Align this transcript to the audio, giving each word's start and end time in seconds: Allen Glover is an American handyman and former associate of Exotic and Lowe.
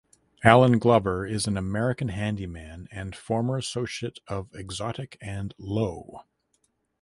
Allen 0.43 0.79
Glover 0.79 1.27
is 1.27 1.45
an 1.45 1.57
American 1.57 2.07
handyman 2.07 2.87
and 2.91 3.15
former 3.15 3.55
associate 3.57 4.17
of 4.27 4.49
Exotic 4.55 5.15
and 5.21 5.53
Lowe. 5.59 6.21